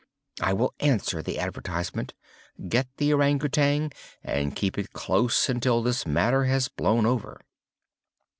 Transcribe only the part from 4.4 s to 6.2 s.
keep it close until this